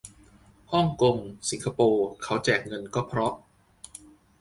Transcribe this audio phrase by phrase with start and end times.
[0.71, 1.17] ฮ่องกง
[1.49, 3.33] สิงคโปร์ เขาแจกเงิน ก็เพราะ